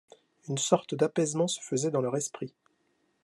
[0.49, 2.55] Une sorte d’apaisement se faisait dans leur esprit.